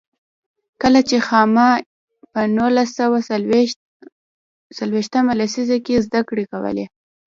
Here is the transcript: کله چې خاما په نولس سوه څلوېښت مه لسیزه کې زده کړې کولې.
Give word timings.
کله 0.81 0.99
چې 1.09 1.17
خاما 1.27 1.69
په 2.31 2.39
نولس 2.57 2.89
سوه 2.99 3.17
څلوېښت 4.77 5.13
مه 5.27 5.33
لسیزه 5.41 5.77
کې 5.85 6.03
زده 6.05 6.21
کړې 6.29 6.45
کولې. 6.51 6.85